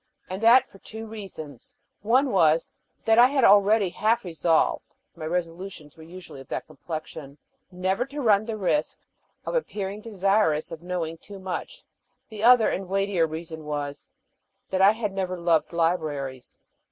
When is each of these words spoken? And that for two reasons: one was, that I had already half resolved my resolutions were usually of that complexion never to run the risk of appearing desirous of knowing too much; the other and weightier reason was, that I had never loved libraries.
And 0.31 0.41
that 0.41 0.67
for 0.67 0.79
two 0.79 1.05
reasons: 1.05 1.75
one 2.01 2.31
was, 2.31 2.71
that 3.05 3.19
I 3.19 3.27
had 3.27 3.43
already 3.43 3.89
half 3.89 4.23
resolved 4.25 4.95
my 5.15 5.25
resolutions 5.27 5.95
were 5.95 6.01
usually 6.01 6.41
of 6.41 6.47
that 6.47 6.65
complexion 6.65 7.37
never 7.71 8.03
to 8.05 8.19
run 8.19 8.45
the 8.47 8.57
risk 8.57 8.99
of 9.45 9.53
appearing 9.53 10.01
desirous 10.01 10.71
of 10.71 10.81
knowing 10.81 11.19
too 11.19 11.37
much; 11.37 11.83
the 12.29 12.41
other 12.41 12.67
and 12.67 12.89
weightier 12.89 13.27
reason 13.27 13.63
was, 13.63 14.09
that 14.71 14.81
I 14.81 14.93
had 14.93 15.13
never 15.13 15.37
loved 15.37 15.71
libraries. 15.71 16.57